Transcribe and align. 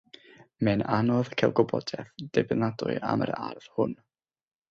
Mae'n 0.67 0.83
anodd 0.93 1.29
cael 1.41 1.53
gwybodaeth 1.59 2.09
ddibynadwy 2.31 2.97
am 3.13 3.25
yr 3.27 3.35
arf 3.43 3.69
hwn. 3.77 3.95